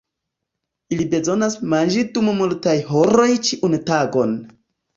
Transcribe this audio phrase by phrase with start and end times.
[0.95, 4.39] Ili bezonas manĝi dum multaj horoj ĉiun tagon.